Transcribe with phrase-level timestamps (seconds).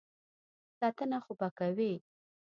[0.79, 1.93] ساتنه خو به کوي.